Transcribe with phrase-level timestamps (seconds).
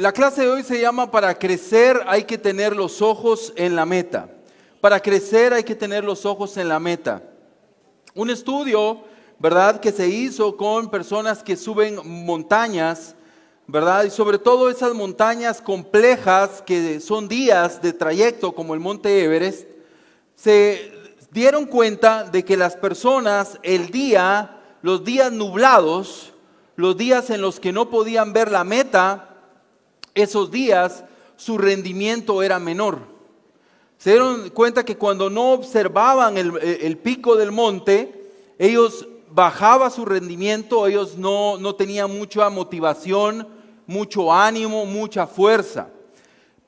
[0.00, 3.84] La clase de hoy se llama Para crecer hay que tener los ojos en la
[3.84, 4.30] meta.
[4.80, 7.22] Para crecer hay que tener los ojos en la meta.
[8.14, 9.04] Un estudio,
[9.38, 13.14] ¿verdad?, que se hizo con personas que suben montañas,
[13.66, 14.04] ¿verdad?
[14.04, 19.68] Y sobre todo esas montañas complejas que son días de trayecto como el Monte Everest,
[20.34, 20.92] se
[21.30, 26.32] dieron cuenta de que las personas el día, los días nublados,
[26.74, 29.29] los días en los que no podían ver la meta,
[30.14, 31.04] esos días
[31.36, 32.98] su rendimiento era menor.
[33.96, 40.86] Se dieron cuenta que cuando no observaban el, pico del monte, ellos bajaba su rendimiento,
[40.86, 43.46] ellos no, no tenían mucha motivación,
[43.86, 45.88] mucho ánimo, mucha fuerza.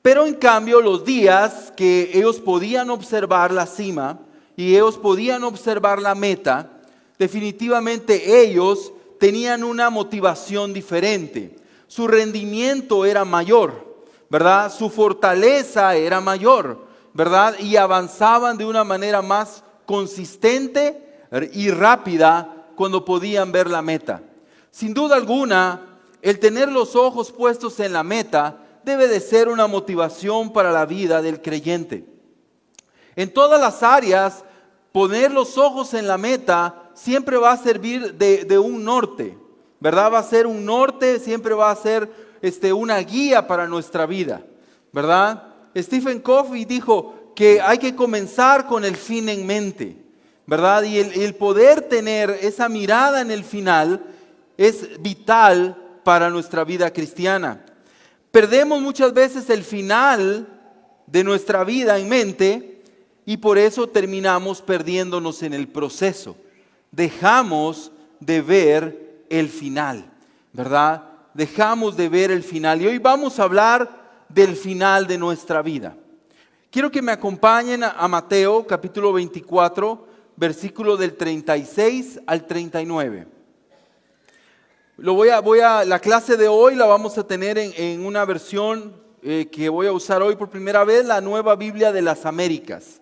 [0.01, 4.19] Pero en cambio los días que ellos podían observar la cima
[4.55, 6.69] y ellos podían observar la meta,
[7.17, 11.62] definitivamente ellos tenían una motivación diferente
[11.93, 14.73] su rendimiento era mayor, ¿verdad?
[14.73, 17.53] Su fortaleza era mayor, ¿verdad?
[17.59, 24.23] Y avanzaban de una manera más consistente y rápida cuando podían ver la meta.
[24.71, 29.67] Sin duda alguna, el tener los ojos puestos en la meta debe de ser una
[29.67, 32.07] motivación para la vida del creyente.
[33.15, 34.43] En todas las áreas,
[34.91, 39.42] poner los ojos en la meta siempre va a servir de, de un norte.
[39.83, 40.13] ¿Verdad?
[40.13, 42.09] Va a ser un norte, siempre va a ser
[42.41, 44.41] este, una guía para nuestra vida,
[44.93, 45.43] ¿verdad?
[45.75, 49.97] Stephen Covey dijo que hay que comenzar con el fin en mente,
[50.45, 50.83] ¿verdad?
[50.83, 54.01] Y el, el poder tener esa mirada en el final
[54.55, 57.65] es vital para nuestra vida cristiana.
[58.31, 60.47] Perdemos muchas veces el final
[61.07, 62.81] de nuestra vida en mente
[63.25, 66.37] y por eso terminamos perdiéndonos en el proceso.
[66.89, 69.02] Dejamos de ver
[69.33, 70.05] el final,
[70.51, 71.05] ¿verdad?
[71.33, 73.89] Dejamos de ver el final y hoy vamos a hablar
[74.29, 75.97] del final de nuestra vida.
[76.69, 83.27] Quiero que me acompañen a Mateo capítulo 24, versículo del 36 al 39.
[84.97, 88.25] Lo voy a, voy a, la clase de hoy la vamos a tener en, una
[88.25, 88.93] versión
[89.23, 93.01] eh, que voy a usar hoy por primera vez, la nueva Biblia de las Américas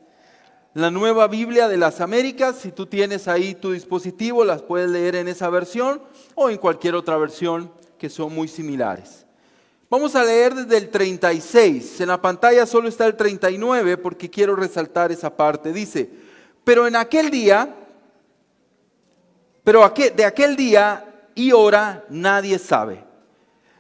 [0.74, 2.56] la nueva Biblia de las Américas.
[2.58, 6.02] Si tú tienes ahí tu dispositivo, las puedes leer en esa versión
[6.36, 9.26] o en cualquier otra versión que son muy similares.
[9.90, 12.02] Vamos a leer desde el 36.
[12.02, 15.74] En la pantalla solo está el 39 porque quiero resaltar esa parte.
[15.74, 16.10] Dice,
[16.64, 17.76] pero en aquel día,
[19.64, 23.04] pero de aquel día y hora nadie sabe,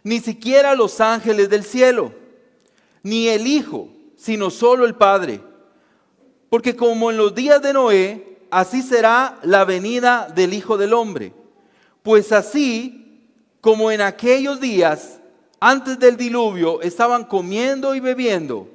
[0.04, 2.14] ni siquiera los ángeles del cielo,
[3.04, 5.42] ni el Hijo, sino solo el Padre
[6.52, 11.34] porque como en los días de Noé, así será la venida del Hijo del Hombre.
[12.04, 13.20] Pues así
[13.62, 15.20] como en aquellos días,
[15.60, 18.68] antes del diluvio, estaban comiendo y bebiendo,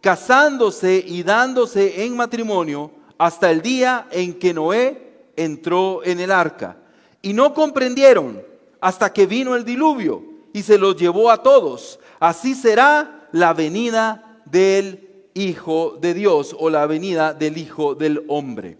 [0.00, 6.76] casándose y dándose en matrimonio, hasta el día en que Noé entró en el arca.
[7.22, 8.42] Y no comprendieron
[8.80, 12.00] hasta que vino el diluvio y se los llevó a todos.
[12.18, 18.76] Así será la venida del Hijo de Dios o la venida del Hijo del Hombre.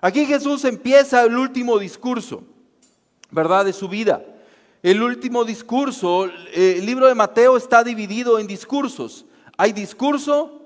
[0.00, 2.42] Aquí Jesús empieza el último discurso,
[3.34, 3.64] ¿verdad?
[3.64, 4.24] De su vida.
[4.82, 9.26] El último discurso, eh, el libro de Mateo está dividido en discursos.
[9.56, 10.62] Hay discurso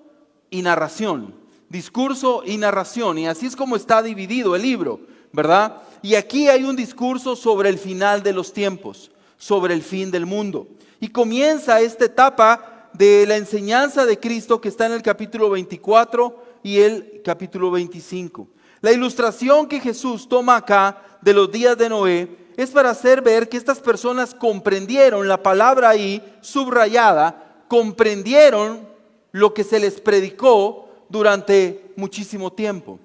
[0.51, 1.34] y narración.
[1.71, 3.19] Discurso y narración.
[3.19, 5.01] Y así es como está dividido el libro,
[5.33, 5.83] ¿verdad?
[6.03, 10.27] Y aquí hay un discurso sobre el final de los tiempos, sobre el fin del
[10.27, 10.69] mundo.
[11.01, 16.45] Y comienza esta etapa de la enseñanza de Cristo que está en el capítulo 24
[16.62, 18.47] y el capítulo 25.
[18.81, 23.49] La ilustración que Jesús toma acá de los días de Noé es para hacer ver
[23.49, 28.81] que estas personas comprendieron la palabra ahí subrayada, comprendieron
[29.31, 32.99] lo que se les predicó durante muchísimo tiempo.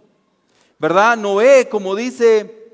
[0.79, 1.17] ¿Verdad?
[1.17, 2.73] Noé, como dice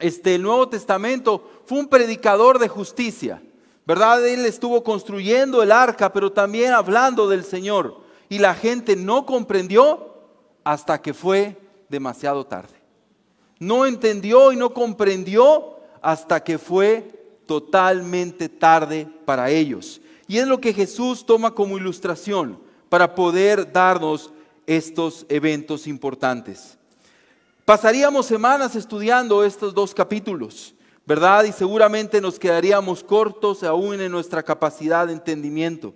[0.00, 3.40] este el Nuevo Testamento, fue un predicador de justicia.
[3.86, 4.26] ¿Verdad?
[4.26, 8.00] Él estuvo construyendo el arca, pero también hablando del Señor.
[8.28, 10.14] Y la gente no comprendió
[10.64, 11.56] hasta que fue
[11.88, 12.74] demasiado tarde.
[13.60, 15.77] No entendió y no comprendió
[16.10, 17.04] hasta que fue
[17.44, 20.00] totalmente tarde para ellos.
[20.26, 22.58] Y es lo que Jesús toma como ilustración
[22.88, 24.32] para poder darnos
[24.66, 26.78] estos eventos importantes.
[27.66, 30.74] Pasaríamos semanas estudiando estos dos capítulos.
[31.04, 31.44] ¿verdad?
[31.44, 35.94] Y seguramente nos quedaríamos cortos aún en nuestra capacidad de entendimiento.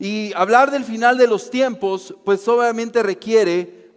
[0.00, 3.92] Y hablar del final de los tiempos, pues obviamente requiere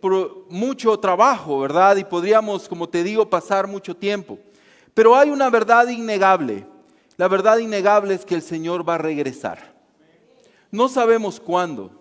[0.49, 1.97] mucho trabajo, ¿verdad?
[1.97, 4.37] Y podríamos, como te digo, pasar mucho tiempo.
[4.95, 6.65] Pero hay una verdad innegable.
[7.17, 9.75] La verdad innegable es que el Señor va a regresar.
[10.71, 11.91] No sabemos cuándo.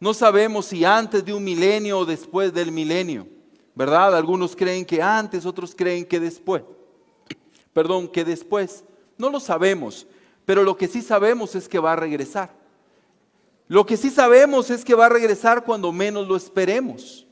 [0.00, 3.28] No sabemos si antes de un milenio o después del milenio.
[3.74, 4.16] ¿Verdad?
[4.16, 6.62] Algunos creen que antes, otros creen que después.
[7.72, 8.82] Perdón, que después.
[9.16, 10.06] No lo sabemos.
[10.44, 12.50] Pero lo que sí sabemos es que va a regresar.
[13.68, 17.26] Lo que sí sabemos es que va a regresar cuando menos lo esperemos.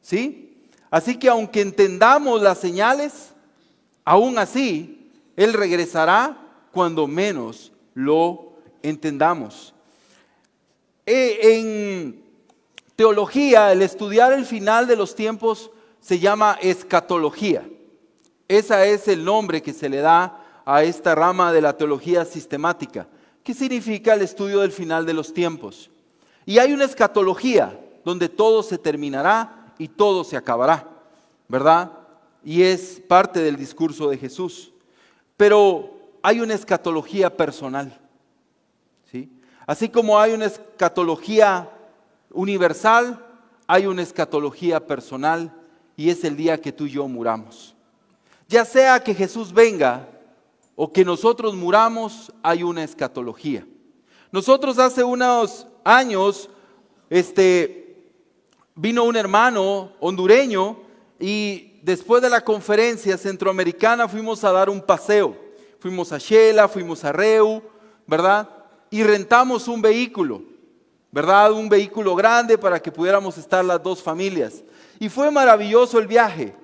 [0.00, 0.66] ¿Sí?
[0.90, 3.34] Así que aunque entendamos las señales,
[4.08, 6.34] aún así, Él regresará
[6.72, 9.74] cuando menos lo entendamos.
[11.04, 12.24] E, en
[12.96, 15.70] teología, el estudiar el final de los tiempos
[16.00, 17.68] se llama escatología.
[18.48, 23.06] Ese es el nombre que se le da a esta rama de la teología sistemática.
[23.44, 25.90] ¿Qué significa el estudio del final de los tiempos?
[26.46, 30.88] Y hay una escatología donde todo se terminará y todo se acabará,
[31.46, 31.97] ¿verdad?
[32.44, 34.72] Y es parte del discurso de Jesús.
[35.36, 37.96] Pero hay una escatología personal,
[39.10, 39.30] ¿sí?
[39.66, 41.70] Así como hay una escatología
[42.30, 43.24] universal,
[43.66, 45.52] hay una escatología personal
[45.96, 47.74] y es el día que tú y yo muramos.
[48.48, 50.08] Ya sea que Jesús venga
[50.74, 53.66] o que nosotros muramos, hay una escatología.
[54.30, 56.48] Nosotros hace unos años,
[57.10, 57.96] este,
[58.74, 60.78] vino un hermano hondureño
[61.18, 65.34] y después de la conferencia centroamericana fuimos a dar un paseo.
[65.78, 67.62] Fuimos a Shela, fuimos a Reu,
[68.06, 68.46] ¿verdad?
[68.90, 70.42] Y rentamos un vehículo,
[71.10, 71.50] ¿verdad?
[71.52, 74.62] Un vehículo grande para que pudiéramos estar las dos familias.
[74.98, 76.54] Y fue maravilloso el viaje,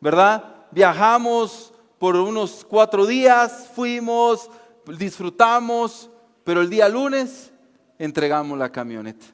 [0.00, 0.44] ¿verdad?
[0.70, 4.48] Viajamos por unos cuatro días, fuimos,
[4.96, 6.08] disfrutamos,
[6.42, 7.52] pero el día lunes
[7.98, 9.26] entregamos la camioneta.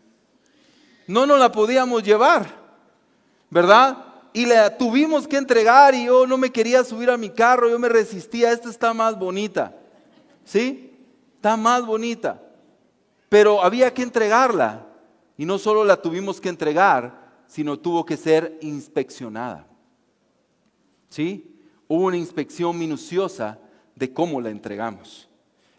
[1.06, 2.48] No nos la podíamos llevar,
[3.48, 3.96] ¿verdad?
[4.36, 7.78] Y la tuvimos que entregar y yo no me quería subir a mi carro, yo
[7.78, 9.74] me resistía, esta está más bonita,
[10.44, 10.94] ¿sí?
[11.36, 12.42] Está más bonita.
[13.30, 14.84] Pero había que entregarla
[15.38, 19.66] y no solo la tuvimos que entregar, sino tuvo que ser inspeccionada.
[21.08, 21.58] ¿Sí?
[21.88, 23.58] hubo una inspección minuciosa
[23.94, 25.30] de cómo la entregamos.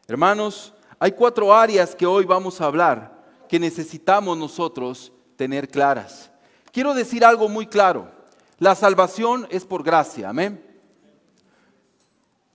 [0.07, 6.31] Hermanos, hay cuatro áreas que hoy vamos a hablar que necesitamos nosotros tener claras.
[6.71, 8.16] Quiero decir algo muy claro.
[8.59, 10.63] La salvación es por gracia, amén.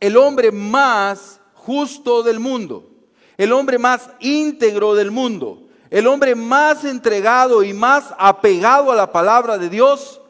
[0.01, 2.91] El hombre más justo del mundo,
[3.37, 9.13] el hombre más íntegro del mundo, el hombre más entregado y más apegado a la
[9.13, 10.21] palabra de Dios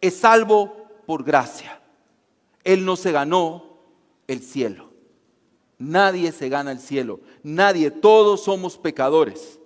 [0.00, 1.80] es salvo por gracia.
[2.64, 3.78] Él no se ganó
[4.26, 4.90] el cielo.
[5.78, 7.20] Nadie se gana el cielo.
[7.42, 9.58] Nadie, todos somos pecadores.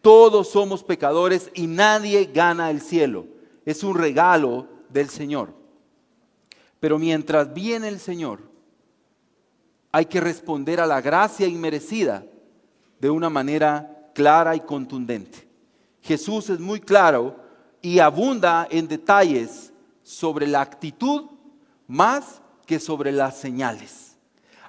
[0.00, 3.26] Todos somos pecadores y nadie gana el cielo.
[3.64, 5.54] Es un regalo del Señor.
[6.80, 8.40] Pero mientras viene el Señor,
[9.92, 12.24] hay que responder a la gracia inmerecida
[12.98, 15.46] de una manera clara y contundente.
[16.00, 17.36] Jesús es muy claro
[17.80, 19.72] y abunda en detalles
[20.02, 21.26] sobre la actitud
[21.86, 24.16] más que sobre las señales.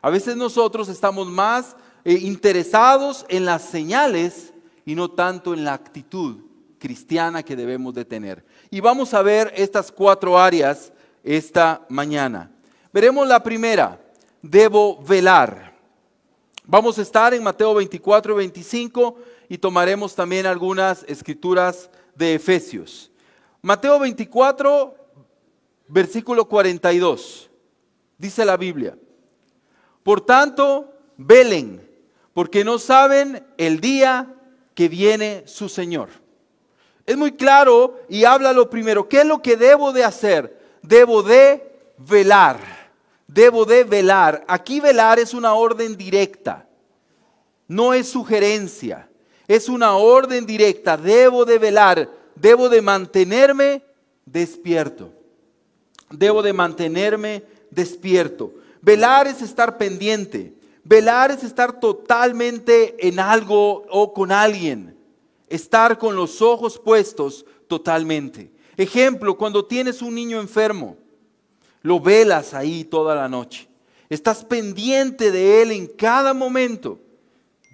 [0.01, 4.53] A veces nosotros estamos más eh, interesados en las señales
[4.85, 6.41] y no tanto en la actitud
[6.77, 8.45] cristiana que debemos de tener.
[8.73, 10.91] Y vamos a ver estas cuatro áreas
[11.23, 12.49] esta mañana.
[12.91, 14.01] Veremos la primera,
[14.41, 15.77] debo velar.
[16.65, 19.15] Vamos a estar en Mateo 24 y 25
[19.47, 23.11] y tomaremos también algunas escrituras de Efesios.
[23.61, 24.95] Mateo 24,
[25.87, 27.51] versículo 42,
[28.17, 28.97] dice la Biblia.
[30.01, 31.87] Por tanto, velen,
[32.33, 34.33] porque no saben el día
[34.73, 36.22] que viene su Señor.
[37.05, 39.07] Es muy claro y habla lo primero.
[39.07, 40.57] ¿Qué es lo que debo de hacer?
[40.81, 42.59] Debo de velar.
[43.27, 44.43] Debo de velar.
[44.47, 46.67] Aquí velar es una orden directa.
[47.67, 49.09] No es sugerencia.
[49.47, 50.97] Es una orden directa.
[50.97, 52.09] Debo de velar.
[52.35, 53.83] Debo de mantenerme
[54.25, 55.11] despierto
[56.13, 58.53] debo de mantenerme despierto.
[58.81, 60.53] Velar es estar pendiente.
[60.83, 64.92] Velar es estar totalmente en algo o con alguien.
[65.53, 68.51] Estar con los ojos puestos totalmente.
[68.75, 70.97] Ejemplo, cuando tienes un niño enfermo,
[71.83, 73.67] lo velas ahí toda la noche.
[74.09, 76.97] Estás pendiente de él en cada momento.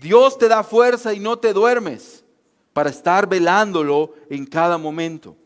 [0.02, 2.26] Dios te da fuerza y no te duermes
[2.74, 5.38] para estar velándolo en cada momento.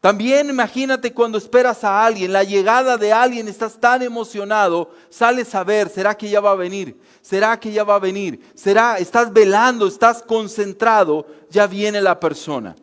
[0.00, 5.64] También imagínate cuando esperas a alguien, la llegada de alguien, estás tan emocionado, sales a
[5.64, 7.00] ver, ¿será que ya va a venir?
[7.22, 8.40] ¿Será que ya va a venir?
[8.54, 8.98] ¿Será?
[8.98, 12.76] Estás velando, estás concentrado, ya viene la persona.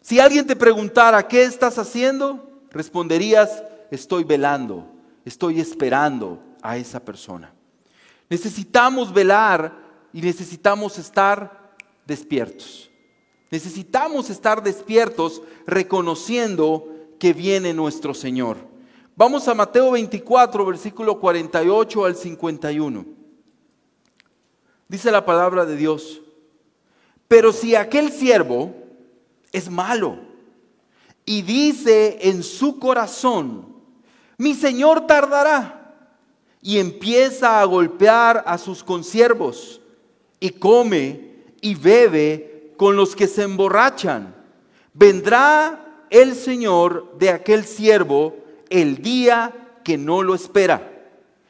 [0.00, 2.48] Si alguien te preguntara, ¿qué estás haciendo?
[2.70, 4.86] Responderías, estoy velando,
[5.24, 7.52] estoy esperando a esa persona.
[8.28, 9.72] Necesitamos velar
[10.12, 11.74] y necesitamos estar
[12.06, 12.90] despiertos.
[13.50, 16.88] Necesitamos estar despiertos reconociendo
[17.18, 18.56] que viene nuestro Señor.
[19.14, 23.06] Vamos a Mateo 24, versículo 48 al 51.
[24.88, 26.20] Dice la palabra de Dios,
[27.28, 28.74] pero si aquel siervo
[29.52, 30.18] es malo
[31.24, 33.74] y dice en su corazón,
[34.38, 35.72] mi Señor tardará,
[36.60, 39.80] y empieza a golpear a sus consiervos,
[40.40, 44.34] y come y bebe con los que se emborrachan,
[44.92, 48.36] vendrá el Señor de aquel siervo
[48.70, 49.52] el día
[49.84, 50.92] que no lo espera,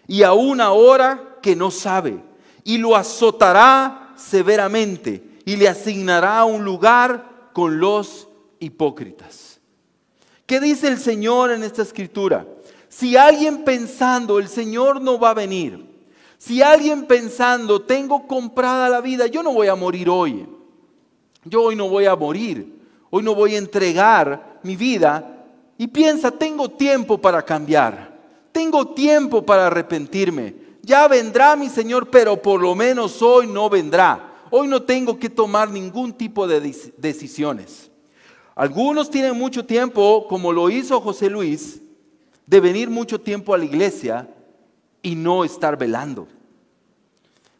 [0.07, 2.23] y a una hora que no sabe,
[2.65, 8.29] y lo azotará severamente, y le asignará un lugar con los
[8.59, 9.61] hipócritas.
[10.45, 12.47] ¿Qué dice el Señor en esta escritura?
[12.89, 15.87] Si alguien pensando, el Señor no va a venir,
[16.39, 20.47] si alguien pensando, tengo comprada la vida, yo no voy a morir hoy,
[21.49, 22.75] yo hoy no voy a morir,
[23.11, 25.45] hoy no voy a entregar mi vida,
[25.79, 28.17] y piensa, tengo tiempo para cambiar,
[28.53, 34.35] tengo tiempo para arrepentirme, ya vendrá mi Señor, pero por lo menos hoy no vendrá,
[34.51, 36.61] hoy no tengo que tomar ningún tipo de
[36.97, 37.91] decisiones.
[38.55, 41.83] Algunos tienen mucho tiempo, como lo hizo José Luis,
[42.47, 44.29] de venir mucho tiempo a la iglesia
[45.03, 46.27] y no estar velando.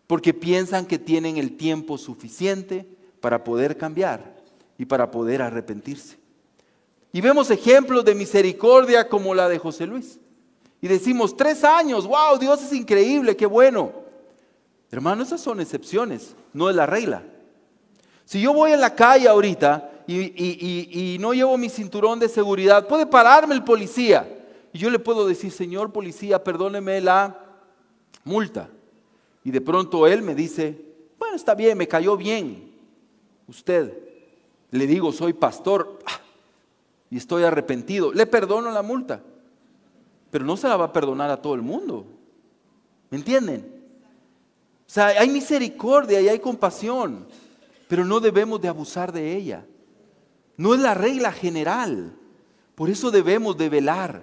[0.07, 2.96] Porque piensan que tienen el tiempo suficiente
[3.27, 4.23] para poder cambiar
[4.79, 6.17] y para poder arrepentirse.
[7.11, 10.21] Y vemos ejemplos de misericordia como la de José Luis.
[10.81, 13.91] Y decimos, tres años, wow, Dios es increíble, qué bueno.
[14.93, 17.25] Hermano, esas son excepciones, no es la regla.
[18.25, 23.07] Si yo voy en la calle ahorita y, no llevo mi cinturón de seguridad, puede
[23.07, 24.25] pararme el policía.
[24.73, 27.37] Y yo le puedo decir, señor policía, perdóneme la
[28.23, 28.69] multa.
[29.43, 30.81] Y de pronto él me dice,
[31.19, 32.76] bueno, está bien, me cayó bien.
[33.49, 33.93] Usted,
[34.71, 36.21] le digo, soy pastor ah,
[37.11, 38.13] y estoy arrepentido.
[38.13, 39.23] Le perdono la multa,
[40.31, 42.07] pero no se la va a perdonar a todo el mundo.
[43.11, 43.77] ¿Me entienden?
[44.87, 47.27] O sea, hay misericordia y hay compasión,
[47.89, 49.65] pero no debemos de abusar de ella.
[50.57, 52.15] No es la regla general.
[52.75, 54.23] Por eso debemos de velar.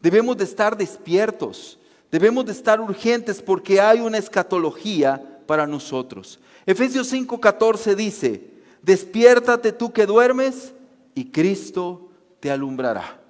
[0.00, 1.78] Debemos de estar despiertos.
[2.10, 6.38] Debemos de estar urgentes porque hay una escatología para nosotros.
[6.66, 8.50] Efesios 5:14 dice,
[8.82, 10.72] despiértate tú que duermes
[11.14, 12.08] y Cristo
[12.40, 13.20] te alumbrará.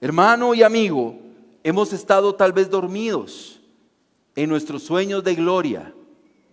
[0.00, 1.18] Hermano y amigo,
[1.62, 3.60] hemos estado tal vez dormidos
[4.36, 5.94] en nuestros sueños de gloria.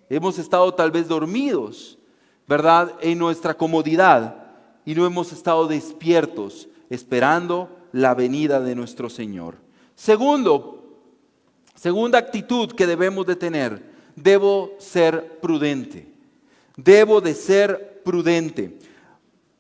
[0.10, 1.98] Hemos estado tal vez dormidos,
[2.48, 2.94] ¿verdad?
[3.02, 4.42] En nuestra comodidad
[4.86, 9.56] y no hemos estado despiertos esperando la venida de nuestro Señor.
[9.96, 11.00] Segundo,
[11.76, 16.08] segunda actitud que debemos de tener, debo ser prudente.
[16.76, 18.78] Debo de ser prudente.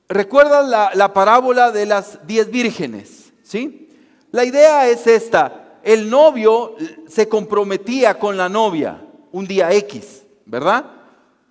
[0.08, 3.31] ¿Recuerdan la, la parábola de las diez vírgenes?
[3.43, 3.89] ¿Sí?
[4.31, 5.79] La idea es esta.
[5.84, 6.75] El novio
[7.08, 10.86] se comprometía con la novia un día X, ¿verdad?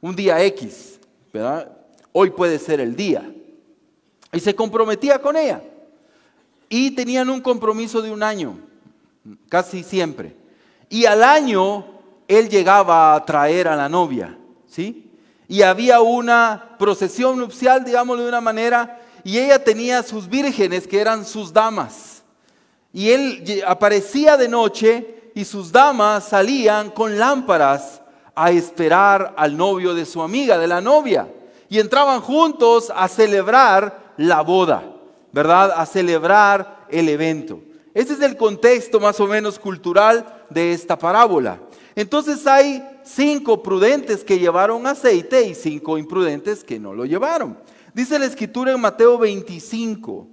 [0.00, 1.00] Un día X,
[1.32, 1.70] ¿verdad?
[2.12, 3.30] Hoy puede ser el día.
[4.32, 5.62] Y se comprometía con ella.
[6.68, 8.58] Y tenían un compromiso de un año,
[9.48, 10.36] casi siempre.
[10.88, 11.99] Y al año
[12.30, 15.10] él llegaba a traer a la novia, ¿sí?
[15.48, 21.00] Y había una procesión nupcial, digámoslo de una manera, y ella tenía sus vírgenes, que
[21.00, 22.22] eran sus damas.
[22.92, 28.00] Y él aparecía de noche y sus damas salían con lámparas
[28.36, 31.28] a esperar al novio de su amiga, de la novia.
[31.68, 34.84] Y entraban juntos a celebrar la boda,
[35.32, 35.72] ¿verdad?
[35.76, 37.60] A celebrar el evento.
[37.92, 41.58] Ese es el contexto más o menos cultural de esta parábola.
[41.94, 47.58] Entonces hay cinco prudentes que llevaron aceite y cinco imprudentes que no lo llevaron.
[47.94, 50.28] Dice la escritura en Mateo 25,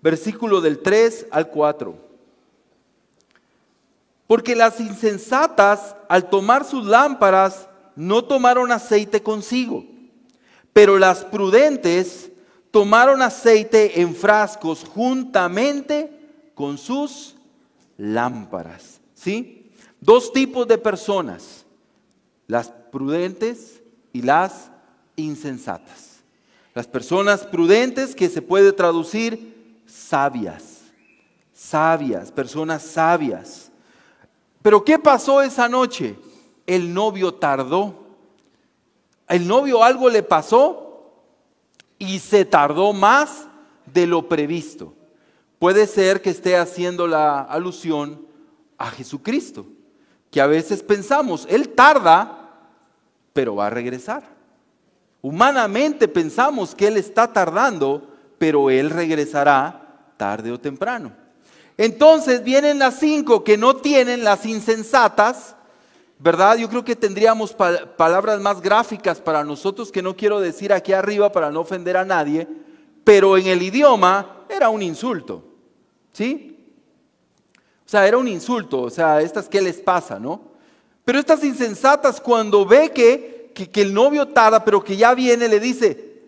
[0.00, 1.94] versículo del 3 al 4.
[4.26, 9.84] Porque las insensatas al tomar sus lámparas no tomaron aceite consigo,
[10.72, 12.30] pero las prudentes
[12.70, 16.10] tomaron aceite en frascos juntamente
[16.54, 17.36] con sus
[17.98, 19.00] lámparas.
[19.14, 19.61] ¿Sí?
[20.02, 21.64] Dos tipos de personas,
[22.48, 23.80] las prudentes
[24.12, 24.68] y las
[25.14, 26.24] insensatas.
[26.74, 30.80] Las personas prudentes que se puede traducir sabias,
[31.52, 33.70] sabias, personas sabias.
[34.60, 36.18] Pero ¿qué pasó esa noche?
[36.66, 37.94] El novio tardó.
[39.28, 41.12] El novio algo le pasó
[41.96, 43.46] y se tardó más
[43.86, 44.94] de lo previsto.
[45.60, 48.26] Puede ser que esté haciendo la alusión
[48.82, 49.64] a Jesucristo,
[50.32, 52.48] que a veces pensamos, Él tarda,
[53.34, 54.24] pero va a regresar.
[55.20, 58.08] Humanamente pensamos que Él está tardando,
[58.38, 61.12] pero Él regresará tarde o temprano.
[61.76, 65.54] Entonces vienen las cinco que no tienen las insensatas,
[66.18, 66.56] ¿verdad?
[66.56, 71.30] Yo creo que tendríamos palabras más gráficas para nosotros que no quiero decir aquí arriba
[71.30, 72.48] para no ofender a nadie,
[73.04, 75.44] pero en el idioma era un insulto,
[76.10, 76.51] ¿sí?
[77.92, 80.40] Sea, era un insulto, o sea, estas qué les pasa, ¿no?
[81.04, 85.60] Pero estas insensatas cuando ve que, que, el novio tarda, pero que ya viene, le
[85.60, 86.22] dice,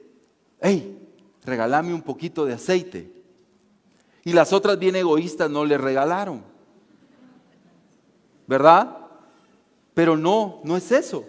[0.61, 0.95] hey,
[1.43, 3.11] regálame un poquito de aceite.
[4.25, 6.43] Y las otras bien egoístas no le regalaron.
[8.47, 8.99] ¿Verdad?
[9.95, 11.25] Pero no, no es eso.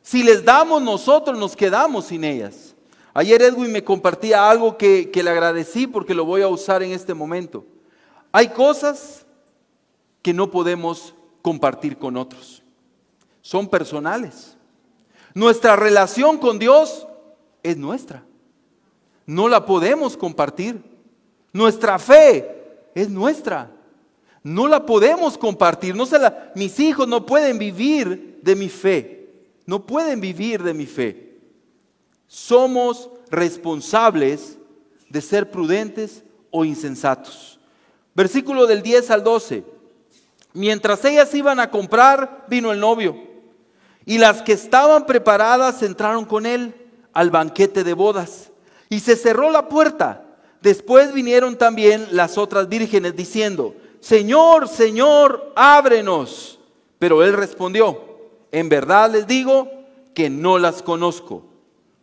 [0.00, 2.74] Si les damos nosotros, nos quedamos sin ellas.
[3.12, 6.92] Ayer Edwin me compartía algo que, que le agradecí porque lo voy a usar en
[6.92, 7.66] este momento.
[8.32, 9.23] Hay cosas
[10.24, 12.62] que no podemos compartir con otros.
[13.42, 14.56] Son personales.
[15.34, 17.06] Nuestra relación con Dios
[17.62, 18.24] es nuestra.
[19.26, 20.82] No la podemos compartir.
[21.52, 23.70] Nuestra fe es nuestra.
[24.42, 25.94] No la podemos compartir.
[25.94, 29.28] No se la, mis hijos no pueden vivir de mi fe.
[29.66, 31.38] No pueden vivir de mi fe.
[32.26, 34.56] Somos responsables
[35.10, 37.60] de ser prudentes o insensatos.
[38.14, 39.73] Versículo del 10 al 12.
[40.54, 43.16] Mientras ellas iban a comprar, vino el novio.
[44.06, 46.74] Y las que estaban preparadas entraron con él
[47.12, 48.50] al banquete de bodas.
[48.88, 50.24] Y se cerró la puerta.
[50.62, 56.60] Después vinieron también las otras vírgenes diciendo, Señor, Señor, ábrenos.
[57.00, 58.00] Pero él respondió,
[58.52, 59.68] en verdad les digo
[60.14, 61.44] que no las conozco.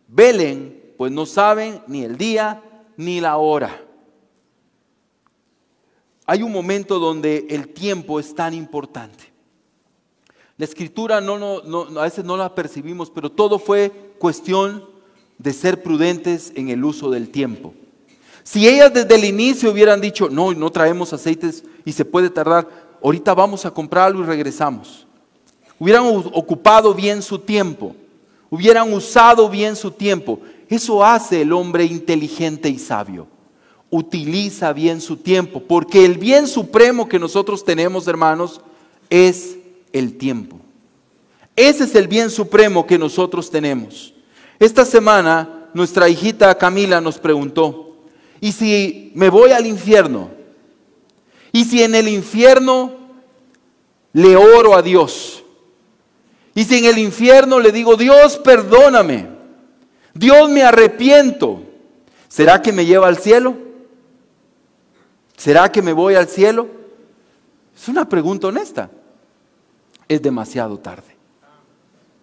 [0.08, 2.62] Velen, pues no saben ni el día
[2.98, 3.80] ni la hora.
[6.32, 9.30] Hay un momento donde el tiempo es tan importante.
[10.56, 14.82] La escritura no, no, a veces no la percibimos, pero todo fue cuestión
[15.36, 17.74] de ser prudentes en el uso del tiempo.
[18.44, 22.66] Si ellas desde el inicio hubieran dicho, no, no traemos aceites y se puede tardar,
[23.02, 25.06] ahorita vamos a comprarlo y regresamos.
[25.78, 27.94] Hubieran ocupado bien su tiempo,
[28.48, 30.40] hubieran usado bien su tiempo.
[30.66, 33.26] Eso hace el hombre inteligente y sabio.
[33.94, 38.62] Utiliza bien su tiempo, porque el bien supremo que nosotros tenemos, hermanos,
[39.10, 39.58] es
[39.92, 40.58] el tiempo.
[41.54, 44.14] Ese es el bien supremo que nosotros tenemos.
[44.58, 47.92] Esta semana nuestra hijita Camila nos preguntó,
[48.42, 50.30] ¿Y si me voy al infierno?
[51.52, 52.92] ¿Y si en el infierno
[54.12, 55.44] le oro a Dios?
[56.52, 59.28] ¿Y si en el infierno le digo, Dios, perdóname?
[60.12, 61.62] Dios, me arrepiento.
[62.26, 63.54] ¿Será que me lleva al cielo?
[65.42, 66.68] ¿Será que me voy al cielo?
[67.74, 68.88] Es una pregunta honesta.
[70.06, 71.16] Es demasiado tarde.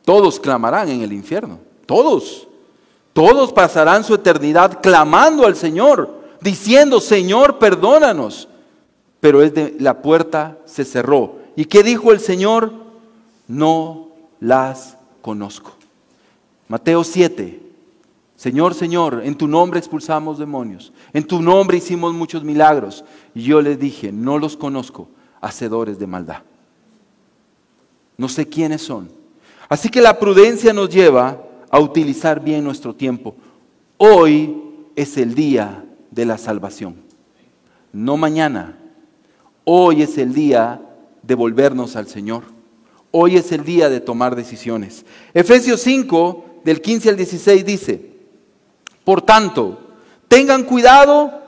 [0.06, 1.60] Todos clamarán en el infierno.
[1.86, 2.48] Todos.
[3.12, 8.48] Todos pasarán su eternidad clamando al Señor, diciendo, Señor, perdónanos.
[9.20, 9.42] Pero
[9.80, 11.40] la puerta se cerró.
[11.58, 12.72] ¿Y qué dijo el Señor?
[13.50, 15.74] No las conozco.
[16.70, 17.69] Mateo 7.
[18.40, 20.94] Señor, Señor, en tu nombre expulsamos demonios.
[21.12, 23.04] En tu nombre hicimos muchos milagros.
[23.36, 25.10] Y yo les dije, no los conozco,
[25.42, 26.44] hacedores de maldad.
[28.16, 29.12] No sé quiénes son.
[29.68, 33.36] Así que la prudencia nos lleva a utilizar bien nuestro tiempo.
[33.98, 34.56] Hoy
[34.96, 36.96] es el día de la salvación,
[37.92, 38.80] no mañana.
[39.66, 40.82] Hoy es el día
[41.24, 42.44] de volvernos al Señor.
[43.12, 45.06] Hoy es el día de tomar decisiones.
[45.34, 48.09] Efesios 5, del 15 al 16 dice,
[49.10, 49.80] por tanto,
[50.28, 51.42] tengan cuidado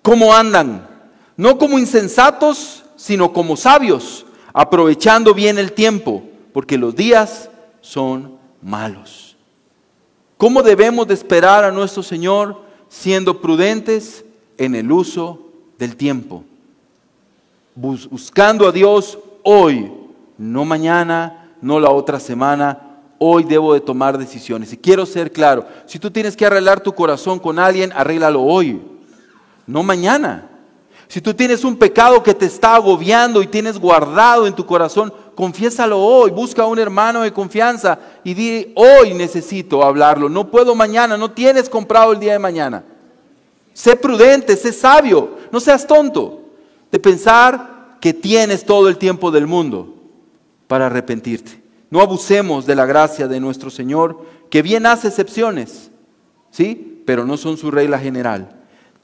[0.00, 0.88] cómo andan,
[1.36, 6.22] no como insensatos, sino como sabios, aprovechando bien el tiempo,
[6.54, 7.50] porque los días
[7.82, 9.36] son malos.
[10.38, 14.24] ¿Cómo debemos de esperar a nuestro Señor siendo prudentes
[14.56, 15.38] en el uso
[15.78, 16.44] del tiempo?
[17.74, 19.92] Buscando a Dios hoy,
[20.38, 22.91] no mañana, no la otra semana.
[23.24, 24.72] Hoy debo de tomar decisiones.
[24.72, 28.82] Y quiero ser claro, si tú tienes que arreglar tu corazón con alguien, arréglalo hoy,
[29.64, 30.50] no mañana.
[31.06, 35.14] Si tú tienes un pecado que te está agobiando y tienes guardado en tu corazón,
[35.36, 40.74] confiésalo hoy, busca a un hermano de confianza y di, hoy necesito hablarlo, no puedo
[40.74, 42.82] mañana, no tienes comprado el día de mañana.
[43.72, 46.40] Sé prudente, sé sabio, no seas tonto
[46.90, 49.94] de pensar que tienes todo el tiempo del mundo
[50.66, 51.61] para arrepentirte.
[51.92, 55.90] No abusemos de la gracia de nuestro Señor, que bien hace excepciones,
[56.50, 57.02] ¿sí?
[57.04, 58.48] Pero no son su regla general.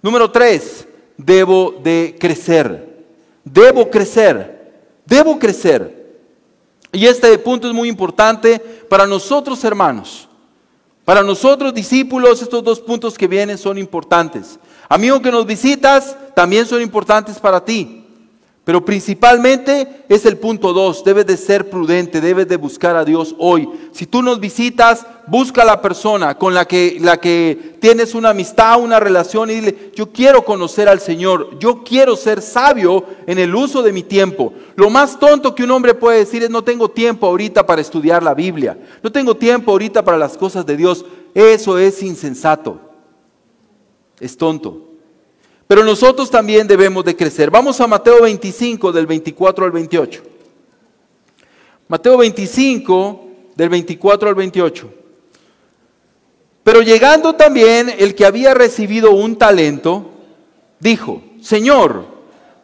[0.00, 3.04] Número tres, debo de crecer.
[3.44, 4.72] Debo crecer.
[5.04, 6.16] Debo crecer.
[6.90, 10.26] Y este punto es muy importante para nosotros, hermanos.
[11.04, 14.58] Para nosotros, discípulos, estos dos puntos que vienen son importantes.
[14.88, 17.97] Amigo que nos visitas, también son importantes para ti.
[18.68, 23.34] Pero principalmente es el punto dos, debes de ser prudente, debes de buscar a Dios
[23.38, 23.66] hoy.
[23.92, 28.28] Si tú nos visitas, busca a la persona con la que, la que tienes una
[28.28, 33.38] amistad, una relación y dile, yo quiero conocer al Señor, yo quiero ser sabio en
[33.38, 34.52] el uso de mi tiempo.
[34.76, 38.22] Lo más tonto que un hombre puede decir es, no tengo tiempo ahorita para estudiar
[38.22, 41.06] la Biblia, no tengo tiempo ahorita para las cosas de Dios.
[41.32, 42.78] Eso es insensato,
[44.20, 44.87] es tonto.
[45.68, 47.50] Pero nosotros también debemos de crecer.
[47.50, 50.22] Vamos a Mateo 25 del 24 al 28.
[51.86, 54.94] Mateo 25 del 24 al 28.
[56.64, 60.06] Pero llegando también el que había recibido un talento,
[60.80, 62.06] dijo, Señor,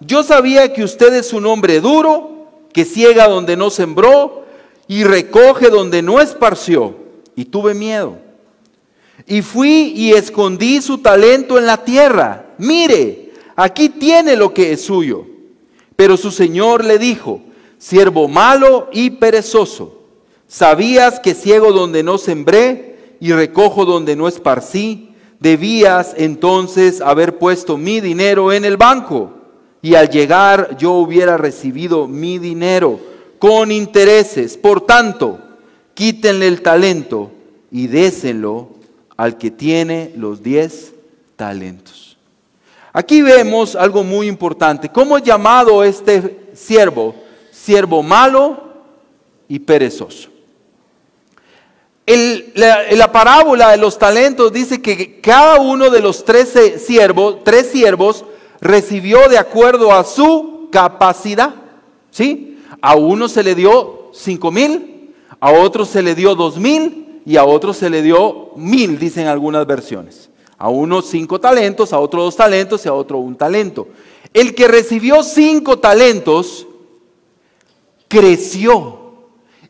[0.00, 4.46] yo sabía que usted es un hombre duro, que ciega donde no sembró
[4.88, 6.96] y recoge donde no esparció.
[7.36, 8.16] Y tuve miedo.
[9.26, 14.82] Y fui y escondí su talento en la tierra mire, aquí tiene lo que es
[14.82, 15.26] suyo.
[15.96, 17.40] Pero su señor le dijo,
[17.78, 20.02] siervo malo y perezoso,
[20.48, 27.76] sabías que ciego donde no sembré y recojo donde no esparcí, debías entonces haber puesto
[27.76, 29.30] mi dinero en el banco
[29.82, 32.98] y al llegar yo hubiera recibido mi dinero
[33.38, 34.56] con intereses.
[34.56, 35.38] Por tanto,
[35.92, 37.30] quítenle el talento
[37.70, 38.70] y désenlo
[39.16, 40.94] al que tiene los diez
[41.36, 42.13] talentos.
[42.96, 44.88] Aquí vemos algo muy importante.
[44.88, 47.12] ¿Cómo es llamado este siervo?
[47.50, 48.62] Siervo malo
[49.48, 50.28] y perezoso.
[52.06, 58.24] la, parábola de los talentos dice que cada uno de los trece siervos, tres siervos,
[58.60, 61.52] recibió de acuerdo a su capacidad.
[62.12, 62.60] ¿Sí?
[62.80, 67.38] A uno se le dio cinco mil, a otro se le dio dos mil y
[67.38, 70.30] a otro se le dio mil, dicen algunas versiones.
[70.56, 73.88] A uno cinco talentos, a otro dos talentos y a otro un talento.
[74.32, 76.66] El que recibió cinco talentos
[78.08, 79.00] creció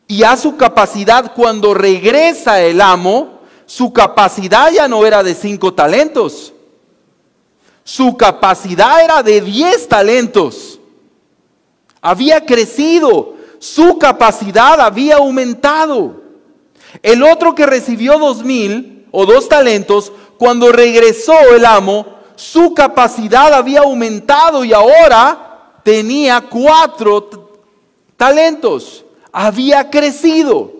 [0.07, 5.73] y a su capacidad cuando regresa el amo, su capacidad ya no era de cinco
[5.73, 6.53] talentos.
[7.83, 10.79] Su capacidad era de diez talentos.
[12.01, 16.21] Había crecido, su capacidad había aumentado.
[17.01, 23.53] El otro que recibió dos mil o dos talentos cuando regresó el amo, su capacidad
[23.53, 27.29] había aumentado y ahora tenía cuatro
[28.17, 29.05] talentos.
[29.31, 30.71] Había crecido.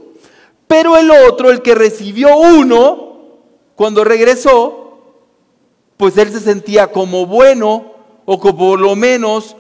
[0.67, 3.17] Pero el otro, el que recibió uno,
[3.75, 4.99] cuando regresó,
[5.97, 7.93] pues él se sentía como bueno
[8.25, 9.55] o como por lo menos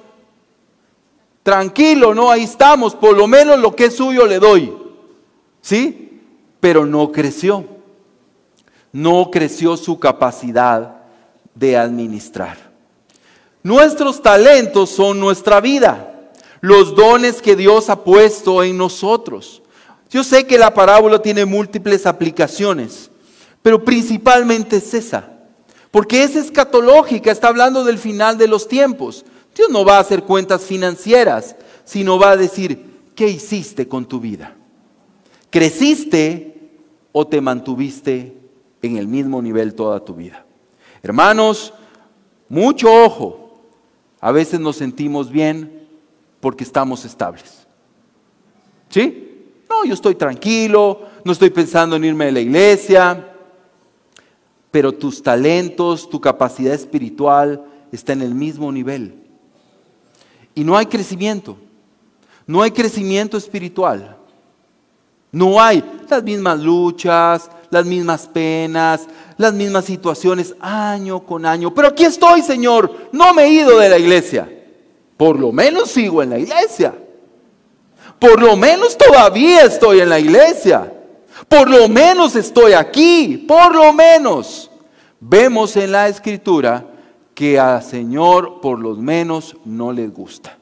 [1.43, 2.31] tranquilo, ¿no?
[2.31, 4.73] Ahí estamos, por lo menos lo que es suyo le doy.
[5.61, 6.21] ¿Sí?
[6.59, 7.74] Pero no creció
[8.95, 10.95] no creció su capacidad
[11.53, 12.55] de administrar.
[13.61, 16.31] Nuestros talentos son nuestra vida,
[16.61, 19.61] los dones que Dios ha puesto en nosotros.
[20.09, 23.11] Yo sé que la parábola tiene múltiples aplicaciones,
[23.61, 25.29] pero principalmente es esa,
[25.91, 29.25] porque es escatológica, está hablando del final de los tiempos.
[29.53, 34.21] Dios no va a hacer cuentas financieras, sino va a decir, ¿qué hiciste con tu
[34.21, 34.55] vida?
[35.49, 36.71] ¿Creciste
[37.11, 38.44] o te mantuviste
[38.85, 40.45] en el mismo nivel toda tu vida.
[41.01, 41.73] Hermanos,
[42.49, 43.59] mucho ojo.
[44.19, 45.87] A veces nos sentimos bien
[46.39, 47.67] porque estamos estables.
[48.89, 49.43] ¿Sí?
[49.69, 53.33] No, yo estoy tranquilo, no estoy pensando en irme de la iglesia,
[54.71, 59.23] pero tus talentos, tu capacidad espiritual está en el mismo nivel.
[60.53, 61.57] Y no hay crecimiento,
[62.47, 64.17] no hay crecimiento espiritual.
[65.35, 69.01] No hay las mismas luchas, las mismas penas,
[69.37, 71.73] las mismas situaciones año con año.
[71.73, 74.49] Pero aquí estoy, Señor, no me he ido de la iglesia.
[75.17, 76.95] Por lo menos sigo en la iglesia.
[78.17, 80.89] Por lo menos todavía estoy en la iglesia.
[81.49, 83.43] Por lo menos estoy aquí.
[83.45, 84.71] Por lo menos.
[85.19, 86.85] Vemos en la escritura
[87.33, 90.57] que al Señor por lo menos no le gusta.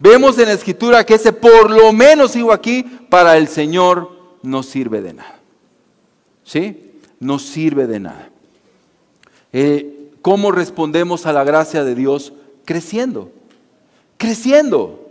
[0.00, 4.10] Vemos en la escritura que ese por lo menos sigo aquí para el Señor
[4.42, 5.39] no sirve de nada.
[6.50, 6.90] ¿Sí?
[7.20, 8.28] No sirve de nada.
[9.52, 12.32] Eh, ¿Cómo respondemos a la gracia de Dios?
[12.64, 13.30] Creciendo,
[14.16, 15.08] creciendo.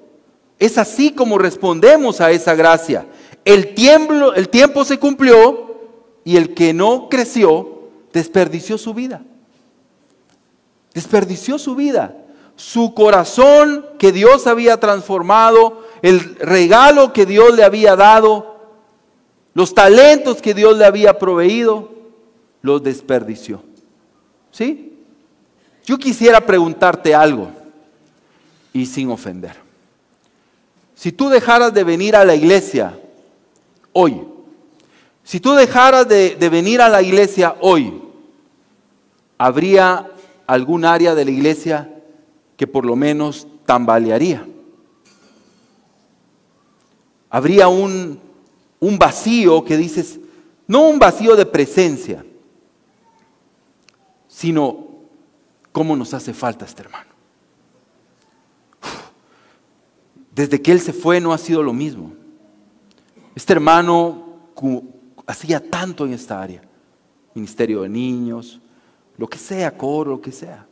[0.60, 3.08] Es así como respondemos a esa gracia.
[3.46, 5.78] El tiempo, el tiempo se cumplió
[6.26, 9.22] y el que no creció desperdició su vida.
[10.94, 12.16] Desperdició su vida.
[12.58, 18.49] su corazón que Dios había transformado, el regalo que Dios le había dado,
[19.60, 21.92] los talentos que Dios le había proveído,
[22.62, 23.62] los desperdició.
[24.52, 24.94] ¿Sí?
[25.84, 27.50] Yo quisiera preguntarte algo
[28.72, 29.58] y sin ofender.
[30.96, 32.98] Si tú dejaras de venir a la iglesia
[33.92, 34.22] hoy,
[35.26, 38.02] si tú dejaras de, de venir a la iglesia hoy,
[39.38, 40.10] ¿habría
[40.48, 42.02] algún área de la iglesia
[42.56, 44.48] que por lo menos tambalearía?
[47.30, 48.29] Habría un,
[48.80, 50.20] un vacío que dices,
[50.68, 52.26] no un vacío de presencia,
[54.28, 54.88] sino
[55.72, 57.10] cómo nos hace falta este hermano.
[60.34, 62.14] Desde que él se fue no ha sido lo mismo.
[63.36, 64.38] Este hermano
[65.26, 66.62] hacía tanto en esta área,
[67.34, 68.60] ministerio de niños,
[69.18, 70.66] lo que sea, coro, lo que sea.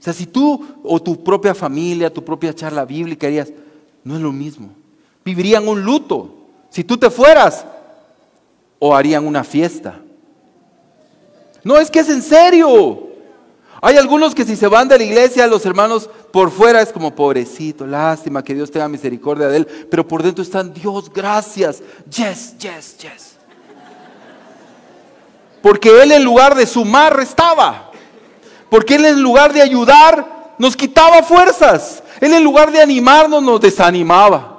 [0.00, 3.52] O sea, si tú o tu propia familia, tu propia charla bíblica harías,
[4.02, 4.70] no es lo mismo.
[5.24, 6.41] Vivirían un luto.
[6.72, 7.66] Si tú te fueras,
[8.78, 10.00] o harían una fiesta.
[11.62, 13.10] No, es que es en serio.
[13.82, 17.14] Hay algunos que si se van de la iglesia, los hermanos por fuera es como
[17.14, 22.56] pobrecito, lástima, que Dios tenga misericordia de él, pero por dentro están, Dios, gracias, yes,
[22.56, 23.36] yes, yes.
[25.60, 27.90] Porque él en lugar de sumar restaba.
[28.70, 32.02] Porque él en lugar de ayudar nos quitaba fuerzas.
[32.20, 34.51] Él en lugar de animarnos nos desanimaba.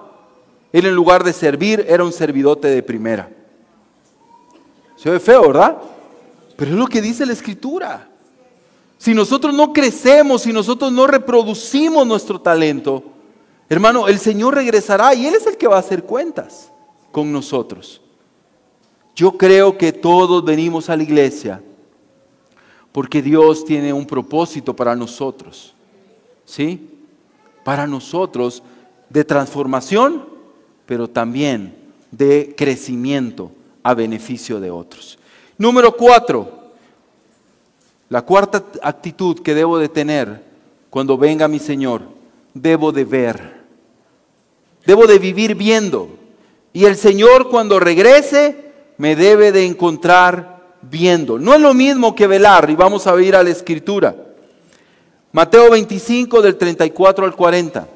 [0.73, 3.29] Él en lugar de servir era un servidote de primera.
[4.97, 5.77] Se ve feo, ¿verdad?
[6.57, 8.09] Pero es lo que dice la escritura.
[8.97, 13.03] Si nosotros no crecemos, si nosotros no reproducimos nuestro talento,
[13.69, 16.71] hermano, el Señor regresará y Él es el que va a hacer cuentas
[17.11, 18.01] con nosotros.
[19.15, 21.61] Yo creo que todos venimos a la iglesia
[22.91, 25.75] porque Dios tiene un propósito para nosotros.
[26.45, 26.89] ¿Sí?
[27.63, 28.63] Para nosotros
[29.09, 30.32] de transformación
[30.85, 31.75] pero también
[32.11, 35.17] de crecimiento a beneficio de otros.
[35.57, 36.71] Número cuatro,
[38.09, 40.43] la cuarta actitud que debo de tener
[40.89, 42.03] cuando venga mi Señor,
[42.53, 43.61] debo de ver,
[44.85, 46.09] debo de vivir viendo.
[46.73, 51.39] Y el Señor cuando regrese me debe de encontrar viendo.
[51.39, 54.15] No es lo mismo que velar, y vamos a ir a la escritura.
[55.31, 57.87] Mateo 25 del 34 al 40.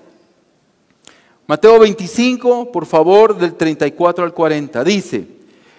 [1.48, 4.84] Mateo 25, por favor, del 34 al 40.
[4.84, 5.26] Dice,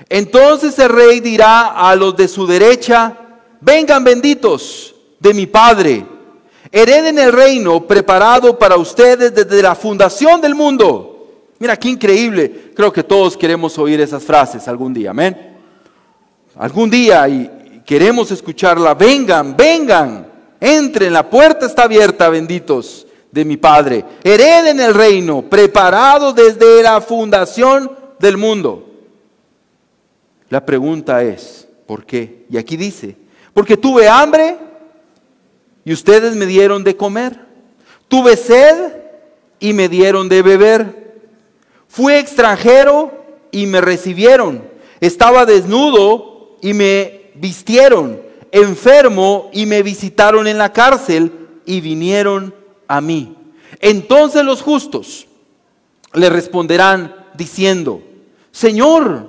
[0.08, 3.14] entonces el rey dirá a los de su derecha,
[3.60, 6.06] vengan benditos de mi Padre,
[6.72, 11.42] hereden el reino preparado para ustedes desde la fundación del mundo.
[11.58, 12.72] Mira, qué increíble.
[12.74, 15.58] Creo que todos queremos oír esas frases algún día, amén.
[16.56, 18.94] Algún día y queremos escucharla.
[18.94, 20.26] Vengan, vengan,
[20.60, 24.04] entren, la puerta está abierta, benditos de mi Padre.
[24.22, 28.88] Hereden el reino, preparado desde la fundación del mundo.
[30.48, 32.46] La pregunta es, ¿por qué?
[32.50, 33.16] Y aquí dice,
[33.52, 34.56] porque tuve hambre
[35.84, 37.38] y ustedes me dieron de comer.
[38.08, 38.92] Tuve sed
[39.60, 41.20] y me dieron de beber.
[41.88, 43.12] Fui extranjero
[43.50, 44.62] y me recibieron.
[45.00, 48.20] Estaba desnudo y me vistieron.
[48.50, 51.32] Enfermo y me visitaron en la cárcel
[51.66, 52.54] y vinieron
[52.88, 53.36] a mí.
[53.80, 55.26] Entonces los justos
[56.14, 58.02] le responderán diciendo,
[58.50, 59.28] Señor,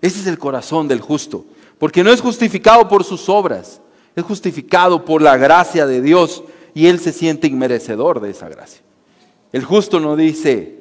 [0.00, 1.44] ese es el corazón del justo,
[1.78, 3.80] porque no es justificado por sus obras,
[4.14, 6.44] es justificado por la gracia de Dios
[6.74, 8.82] y él se siente inmerecedor de esa gracia.
[9.52, 10.78] El justo no dice,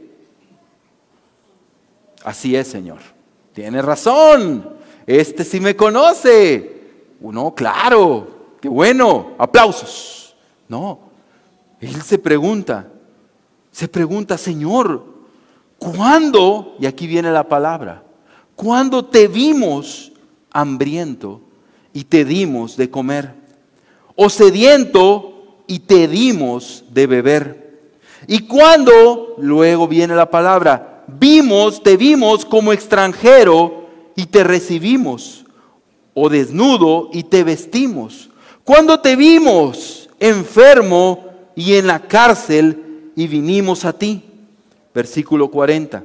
[2.24, 3.00] así es, Señor,
[3.54, 6.76] tiene razón, este sí me conoce.
[7.22, 10.36] Uno, claro, qué bueno, aplausos.
[10.68, 11.07] No,
[11.80, 12.88] él se pregunta,
[13.72, 15.06] se pregunta, Señor,
[15.78, 16.76] ¿cuándo?
[16.80, 18.04] Y aquí viene la palabra,
[18.56, 20.12] ¿cuándo te vimos
[20.52, 21.42] hambriento
[21.94, 23.34] y te dimos de comer?
[24.16, 27.92] ¿O sediento y te dimos de beber?
[28.26, 29.36] ¿Y cuándo?
[29.38, 33.86] Luego viene la palabra, vimos, te vimos como extranjero
[34.16, 35.46] y te recibimos,
[36.16, 38.32] o desnudo y te vestimos.
[38.64, 41.27] ¿Cuándo te vimos enfermo
[41.58, 44.24] y en la cárcel y vinimos a ti.
[44.94, 46.04] Versículo 40.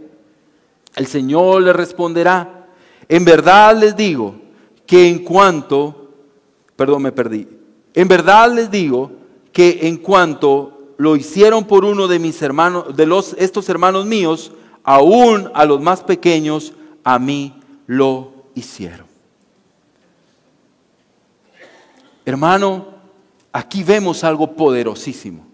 [0.96, 2.66] El Señor le responderá,
[3.06, 4.34] en verdad les digo
[4.86, 6.10] que en cuanto,
[6.74, 7.46] perdón, me perdí,
[7.94, 9.12] en verdad les digo
[9.52, 14.52] que en cuanto lo hicieron por uno de mis hermanos, de los, estos hermanos míos,
[14.82, 16.72] aún a los más pequeños,
[17.04, 17.54] a mí
[17.86, 19.06] lo hicieron.
[22.24, 22.91] Hermano,
[23.52, 25.44] Aquí vemos algo poderosísimo.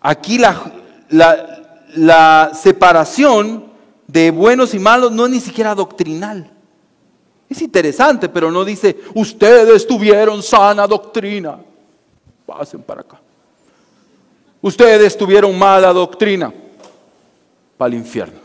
[0.00, 3.64] Aquí la, separación
[4.06, 6.50] de buenos y malos no es ni siquiera doctrinal.
[7.48, 11.58] Es interesante, pero no dice, ustedes tuvieron sana doctrina.
[12.46, 13.20] Pasen para acá.
[14.62, 16.52] Ustedes tuvieron mala doctrina.
[17.76, 18.38] Para el infierno.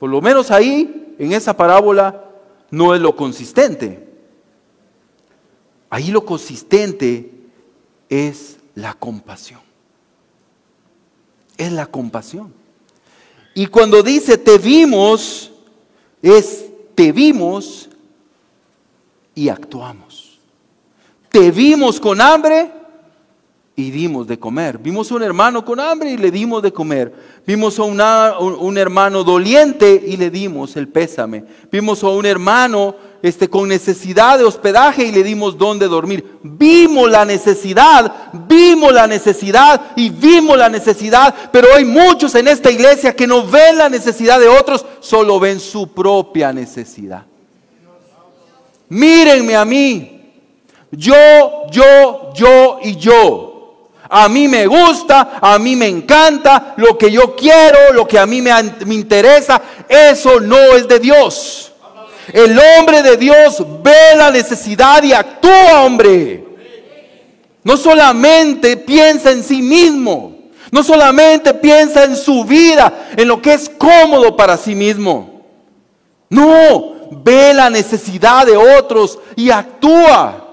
[0.00, 2.24] Por lo menos ahí, en esa parábola,
[2.70, 4.09] no es lo consistente.
[5.90, 7.32] Ahí lo consistente
[8.08, 9.60] es la compasión.
[11.56, 12.54] Es la compasión.
[13.54, 15.50] Y cuando dice te vimos,
[16.22, 17.88] es te vimos
[19.34, 20.38] y actuamos.
[21.28, 22.79] Te vimos con hambre
[23.80, 24.78] y dimos de comer.
[24.78, 27.12] Vimos a un hermano con hambre y le dimos de comer.
[27.46, 31.44] Vimos a un, hermano doliente y le dimos el pésame.
[31.72, 36.38] Vimos a un hermano este, con necesidad de hospedaje y le dimos donde dormir.
[36.42, 42.70] Vimos la necesidad, vimos la necesidad y vimos la necesidad, pero hay muchos en esta
[42.70, 47.24] iglesia que no ven la necesidad de otros, solo ven su propia necesidad.
[48.88, 50.16] Mírenme a mí.
[50.92, 51.14] Yo,
[51.70, 53.49] yo, yo y yo.
[54.10, 58.26] A mí me gusta, a mí me encanta, lo que yo quiero, lo que a
[58.26, 58.50] mí me,
[58.84, 61.72] me interesa, eso no es de Dios.
[62.32, 66.44] El hombre de Dios ve la necesidad y actúa, hombre.
[67.62, 70.38] No solamente piensa en sí mismo,
[70.70, 75.42] no solamente piensa en su vida, en lo que es cómodo para sí mismo.
[76.28, 80.49] No, ve la necesidad de otros y actúa.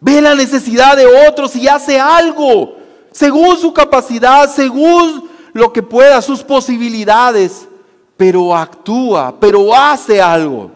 [0.00, 2.76] Ve la necesidad de otros y hace algo,
[3.10, 7.68] según su capacidad, según lo que pueda, sus posibilidades,
[8.16, 10.70] pero actúa, pero hace algo.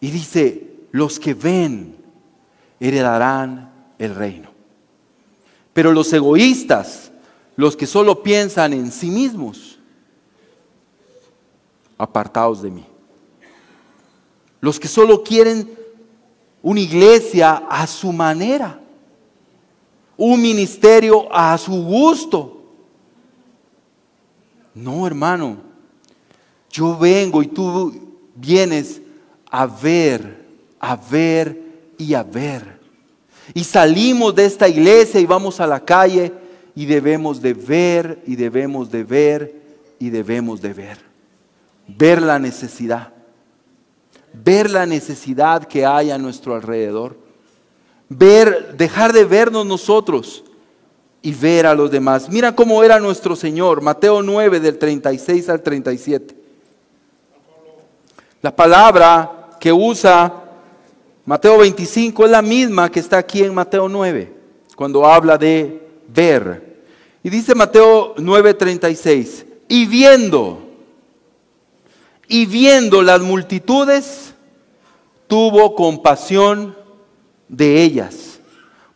[0.00, 1.96] Y dice, los que ven
[2.80, 4.48] heredarán el reino.
[5.72, 7.10] Pero los egoístas,
[7.56, 9.78] los que solo piensan en sí mismos,
[11.98, 12.86] apartados de mí.
[14.60, 15.70] Los que solo quieren
[16.66, 18.80] una iglesia a su manera,
[20.16, 22.60] un ministerio a su gusto.
[24.74, 25.58] No, hermano,
[26.68, 27.94] yo vengo y tú
[28.34, 29.00] vienes
[29.48, 30.44] a ver,
[30.80, 31.56] a ver
[31.98, 32.80] y a ver.
[33.54, 36.32] Y salimos de esta iglesia y vamos a la calle
[36.74, 39.54] y debemos de ver y debemos de ver
[40.00, 40.98] y debemos de ver.
[41.86, 43.15] Ver la necesidad
[44.44, 47.16] ver la necesidad que hay a nuestro alrededor,
[48.08, 50.44] ver, dejar de vernos nosotros
[51.22, 52.28] y ver a los demás.
[52.28, 56.36] Mira cómo era nuestro Señor, Mateo 9 del 36 al 37.
[58.42, 60.44] La palabra que usa
[61.24, 64.32] Mateo 25 es la misma que está aquí en Mateo 9,
[64.76, 66.76] cuando habla de ver.
[67.24, 70.65] Y dice Mateo 9:36, y viendo,
[72.28, 74.34] y viendo las multitudes,
[75.26, 76.76] tuvo compasión
[77.48, 78.40] de ellas,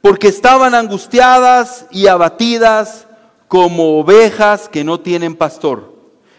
[0.01, 3.07] porque estaban angustiadas y abatidas
[3.49, 5.93] como ovejas que no tienen pastor.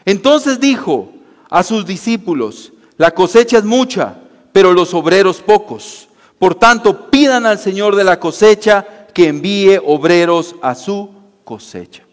[0.06, 1.10] Entonces dijo
[1.50, 4.18] a sus discípulos, la cosecha es mucha,
[4.52, 6.08] pero los obreros pocos.
[6.40, 11.10] Por tanto, pidan al Señor de la cosecha que envíe obreros a su
[11.44, 12.04] cosecha.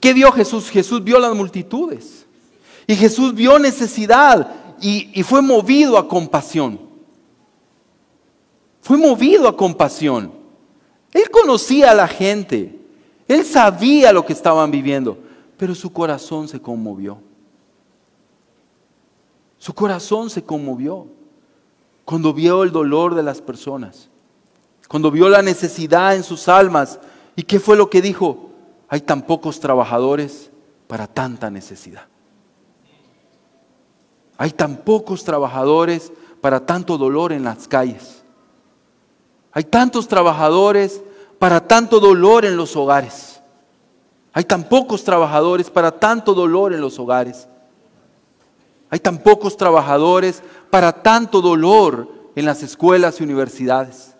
[0.00, 0.68] ¿Qué vio Jesús?
[0.68, 2.21] Jesús vio las multitudes.
[2.92, 6.78] Y Jesús vio necesidad y, fue movido a compasión.
[8.82, 10.30] Fue movido a compasión.
[11.10, 12.78] Él conocía a la gente.
[13.26, 15.16] Él sabía lo que estaban viviendo.
[15.56, 17.16] Pero su corazón se conmovió.
[19.56, 21.06] Su corazón se conmovió
[22.04, 24.10] cuando vio el dolor de las personas.
[24.86, 27.00] Cuando vio la necesidad en sus almas.
[27.36, 28.50] ¿Y qué fue lo que dijo?
[28.86, 30.50] Hay tan pocos trabajadores
[30.86, 32.11] para tanta necesidad.
[34.36, 38.22] Hay tan pocos trabajadores para tanto dolor en las calles.
[39.52, 41.02] Hay tantos trabajadores
[41.38, 43.40] para tanto dolor en los hogares.
[44.32, 47.48] Hay tan pocos trabajadores para tanto dolor en los hogares.
[48.90, 54.14] Hay tan pocos trabajadores para tanto dolor en las escuelas y universidades.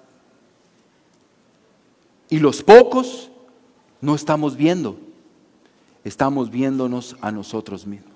[2.29, 3.31] Y los pocos
[4.01, 4.97] no estamos viendo,
[6.05, 8.12] estamos viéndonos a nosotros mismos.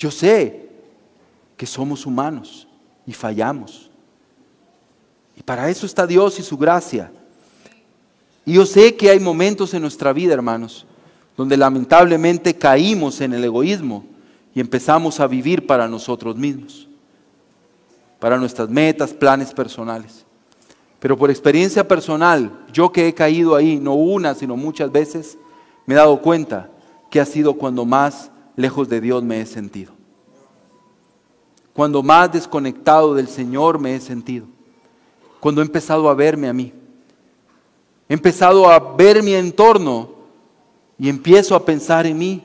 [0.00, 0.66] Yo sé
[1.58, 2.66] que somos humanos
[3.06, 3.90] y fallamos.
[5.36, 7.12] Y para eso está Dios y su gracia.
[8.46, 10.86] Y yo sé que hay momentos en nuestra vida, hermanos,
[11.36, 14.06] donde lamentablemente caímos en el egoísmo
[14.54, 16.88] y empezamos a vivir para nosotros mismos.
[18.18, 20.26] para nuestras metas, planes personales.
[20.98, 25.38] Pero por experiencia personal, yo que he caído ahí, no una, sino muchas veces,
[25.86, 26.68] me he dado cuenta
[27.10, 28.30] que ha sido cuando más
[28.60, 29.92] lejos de Dios me he sentido.
[31.72, 34.46] Cuando más desconectado del Señor me he sentido.
[35.38, 36.72] Cuando he empezado a verme a mí.
[38.08, 40.10] He empezado a ver mi entorno
[40.98, 42.42] y empiezo a pensar en mí.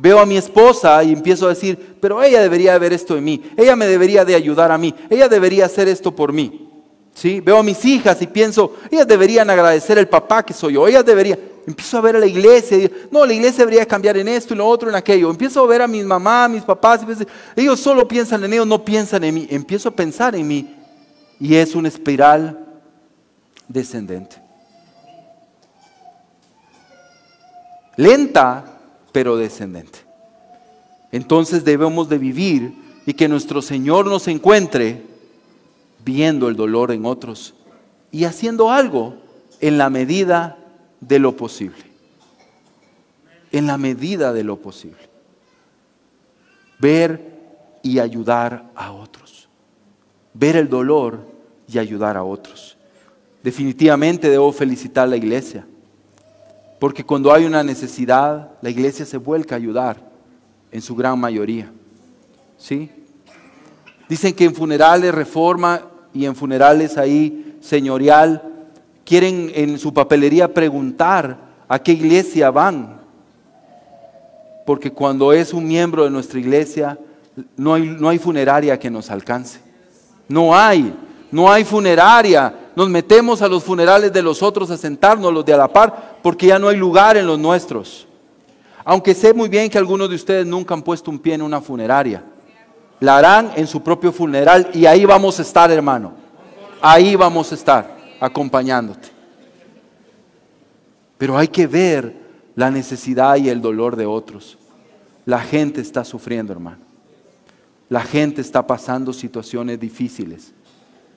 [0.00, 3.42] Veo a mi esposa y empiezo a decir, pero ella debería ver esto en mí,
[3.56, 6.70] ella me debería de ayudar a mí, ella debería hacer esto por mí.
[7.14, 7.40] ¿Sí?
[7.40, 11.04] Veo a mis hijas y pienso, ellas deberían agradecer al papá que soy yo, ellas
[11.04, 14.54] deberían, empiezo a ver a la iglesia, y no, la iglesia debería cambiar en esto
[14.54, 15.30] y lo otro, en aquello.
[15.30, 17.02] Empiezo a ver a mis mamás, mis papás,
[17.56, 19.46] y ellos solo piensan en ellos, no piensan en mí.
[19.50, 20.74] Empiezo a pensar en mí
[21.38, 22.58] y es una espiral
[23.68, 24.36] descendente.
[27.96, 28.80] Lenta,
[29.12, 29.98] pero descendente.
[31.12, 32.72] Entonces debemos de vivir
[33.04, 35.02] y que nuestro Señor nos encuentre
[36.02, 37.54] viendo el dolor en otros
[38.10, 39.16] y haciendo algo
[39.60, 40.57] en la medida
[41.00, 41.84] de lo posible.
[43.50, 45.08] En la medida de lo posible.
[46.78, 47.38] Ver
[47.82, 49.48] y ayudar a otros.
[50.34, 51.26] Ver el dolor
[51.66, 52.76] y ayudar a otros.
[53.42, 55.66] Definitivamente debo felicitar a la iglesia
[56.78, 60.00] porque cuando hay una necesidad, la iglesia se vuelca a ayudar
[60.70, 61.72] en su gran mayoría.
[62.56, 62.90] ¿Sí?
[64.08, 65.82] Dicen que en funerales reforma
[66.14, 68.42] y en funerales ahí señorial
[69.08, 73.00] quieren en su papelería preguntar a qué iglesia van.
[74.66, 76.98] Porque cuando es un miembro de nuestra iglesia,
[77.56, 79.60] no hay, no hay funeraria que nos alcance.
[80.28, 80.94] No hay,
[81.30, 85.52] no hay funeraria nos metemos a los funerales de los otros a sentarnos, los de
[85.52, 88.06] a la par, porque ya no hay lugar en los nuestros.
[88.84, 91.60] Aunque sé muy bien que algunos de ustedes nunca han puesto un pie en una
[91.60, 92.22] funeraria.
[93.00, 96.12] La harán en su propio funeral y ahí vamos a estar, hermano.
[96.80, 99.08] Ahí vamos a estar, acompañándote.
[101.16, 102.14] Pero hay que ver
[102.54, 104.58] la necesidad y el dolor de otros.
[105.26, 106.78] La gente está sufriendo, hermano.
[107.88, 110.52] La gente está pasando situaciones difíciles.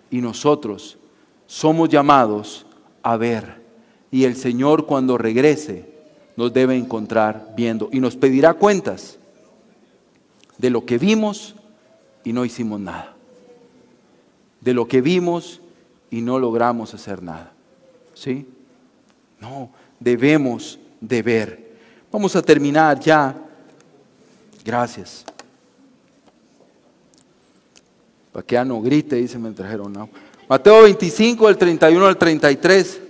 [0.09, 0.97] Y nosotros
[1.45, 2.65] somos llamados
[3.03, 3.61] a ver.
[4.09, 5.89] Y el Señor cuando regrese
[6.35, 9.17] nos debe encontrar viendo y nos pedirá cuentas
[10.57, 11.55] de lo que vimos
[12.23, 13.15] y no hicimos nada.
[14.59, 15.61] De lo que vimos
[16.11, 17.51] y no logramos hacer nada.
[18.13, 18.47] ¿Sí?
[19.39, 21.71] No, debemos de ver.
[22.11, 23.35] Vamos a terminar ya.
[24.63, 25.25] Gracias.
[28.31, 30.09] Para que ya no grite, dice, me trajeron agua.
[30.47, 33.01] Mateo 25, del 31 al 33.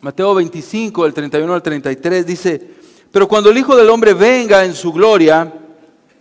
[0.00, 2.70] Mateo 25, del 31 al 33 dice,
[3.10, 5.52] pero cuando el Hijo del Hombre venga en su gloria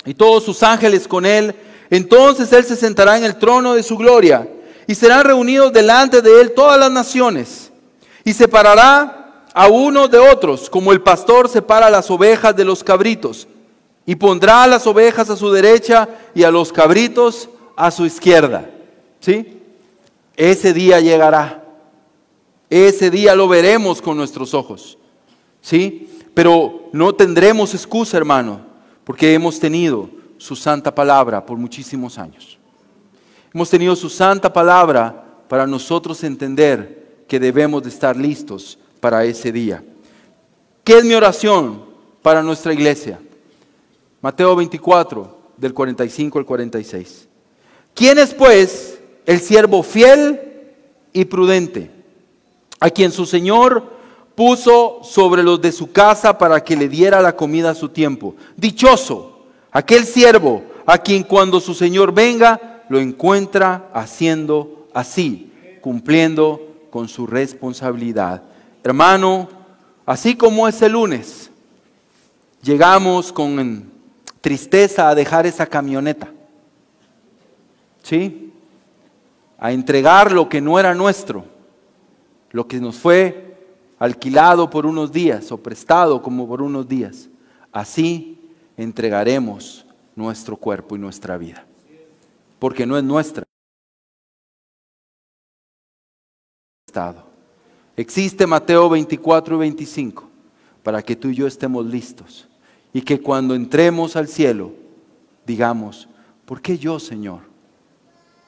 [0.06, 1.54] y todos sus ángeles con él,
[1.96, 4.50] entonces él se sentará en el trono de su gloria
[4.88, 7.72] y serán reunidos delante de él todas las naciones
[8.24, 13.48] y separará a unos de otros, como el pastor separa las ovejas de los cabritos,
[14.08, 18.72] y pondrá a las ovejas a su derecha y a los cabritos a su izquierda.
[19.20, 19.62] ¿Sí?
[20.36, 21.64] Ese día llegará.
[22.72, 24.98] Ese día lo veremos con nuestros ojos.
[25.62, 26.10] ¿Sí?
[26.34, 28.62] Pero no tendremos excusa, hermano,
[29.04, 30.10] porque hemos tenido
[30.44, 32.60] su santa palabra por muchísimos años.
[33.54, 39.54] Hemos tenido su santa palabra para nosotros entender que debemos de estar listos para ese
[39.54, 39.82] día.
[40.84, 41.86] ¿Qué es mi oración
[42.22, 43.22] para nuestra iglesia?
[44.22, 47.30] Mateo 24, del 45 al 46.
[47.94, 50.42] ¿Quién es pues el siervo fiel
[51.14, 51.90] y prudente,
[52.82, 53.94] a quien su Señor
[54.36, 58.36] puso sobre los de su casa para que le diera la comida a su tiempo?
[58.58, 59.33] Dichoso
[59.74, 65.52] aquel siervo a quien cuando su Señor venga lo encuentra haciendo así,
[65.82, 68.44] cumpliendo con su responsabilidad.
[68.84, 69.50] Hermano,
[70.06, 71.50] así como ese lunes,
[72.62, 73.92] llegamos con
[74.40, 76.30] tristeza a dejar esa camioneta.
[78.04, 78.52] ¿sí?
[79.58, 81.46] A entregar lo que no era nuestro,
[82.52, 83.58] lo que nos fue
[83.98, 87.30] alquilado por unos días o prestado como por unos días.
[87.72, 88.33] Así
[88.78, 91.66] entregaremos nuestro cuerpo y nuestra vida,
[92.60, 93.44] porque no es nuestra.
[97.98, 100.30] Existe Mateo 24 y 25
[100.84, 102.48] para que tú y yo estemos listos
[102.94, 104.74] y que cuando entremos al cielo
[105.46, 106.08] digamos,
[106.46, 107.54] ¿por qué yo, Señor?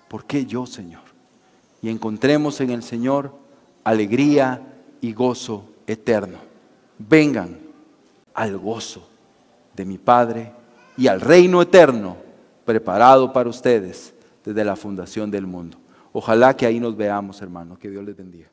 [0.08, 1.02] ¿por qué yo, Señor?
[1.82, 3.36] Y encontremos en el Señor
[3.84, 4.62] alegría
[5.02, 6.38] y gozo eterno.
[6.98, 7.60] Vengan
[8.34, 9.08] al gozo
[9.76, 10.52] de mi Padre
[10.98, 12.18] y al reino eterno
[12.64, 14.14] preparado para ustedes
[14.44, 15.78] desde la fundación del mundo.
[16.14, 17.78] Ojalá que ahí nos veamos, hermano.
[17.78, 18.48] Que Dios les bendiga.